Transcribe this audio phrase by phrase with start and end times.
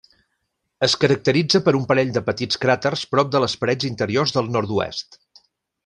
[0.87, 5.21] Es caracteritza per un parell de petits cràters prop de les parets interiors del nord-oest.